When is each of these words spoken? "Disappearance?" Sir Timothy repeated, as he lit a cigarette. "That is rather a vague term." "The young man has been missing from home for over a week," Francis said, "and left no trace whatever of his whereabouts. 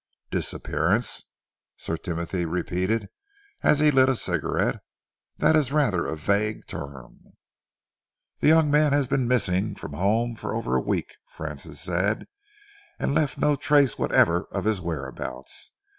"Disappearance?" 0.31 1.25
Sir 1.77 1.95
Timothy 1.95 2.43
repeated, 2.43 3.07
as 3.61 3.77
he 3.81 3.91
lit 3.91 4.09
a 4.09 4.15
cigarette. 4.15 4.77
"That 5.37 5.55
is 5.55 5.71
rather 5.71 6.07
a 6.07 6.15
vague 6.17 6.65
term." 6.65 7.33
"The 8.39 8.47
young 8.47 8.71
man 8.71 8.93
has 8.93 9.07
been 9.07 9.27
missing 9.27 9.75
from 9.75 9.93
home 9.93 10.35
for 10.35 10.55
over 10.55 10.75
a 10.75 10.81
week," 10.81 11.17
Francis 11.27 11.79
said, 11.81 12.25
"and 12.97 13.13
left 13.13 13.37
no 13.37 13.55
trace 13.55 13.99
whatever 13.99 14.45
of 14.45 14.63
his 14.65 14.81
whereabouts. 14.81 15.73